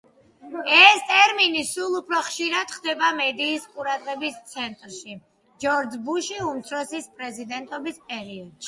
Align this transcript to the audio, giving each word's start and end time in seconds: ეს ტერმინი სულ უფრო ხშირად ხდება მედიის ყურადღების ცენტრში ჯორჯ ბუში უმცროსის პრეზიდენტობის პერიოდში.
ეს 0.77 1.03
ტერმინი 1.09 1.61
სულ 1.71 1.97
უფრო 1.99 2.21
ხშირად 2.29 2.73
ხდება 2.77 3.11
მედიის 3.19 3.69
ყურადღების 3.77 4.41
ცენტრში 4.55 5.17
ჯორჯ 5.67 6.03
ბუში 6.11 6.43
უმცროსის 6.49 7.11
პრეზიდენტობის 7.21 8.05
პერიოდში. 8.11 8.57